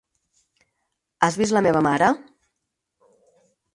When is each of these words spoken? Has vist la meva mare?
Has 1.27 1.37
vist 1.41 1.55
la 1.57 1.63
meva 1.67 1.83
mare? 1.89 2.09